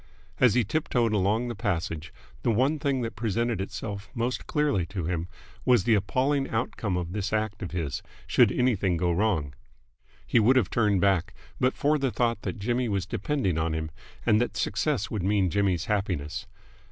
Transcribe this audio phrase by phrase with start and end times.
[0.39, 2.11] As he tip toed along the passage,
[2.41, 5.27] the one thing that presented itself most clearly to him
[5.63, 9.53] was the appalling outcome of this act of his, should anything go wrong.
[10.25, 13.91] He would have turned back, but for the thought that Jimmy was depending on him
[14.25, 16.47] and that success would mean Jimmy's happiness.